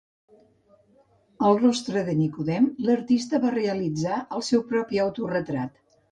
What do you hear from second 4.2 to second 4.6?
el